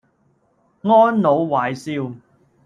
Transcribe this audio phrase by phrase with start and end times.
[0.81, 2.15] 安老懷少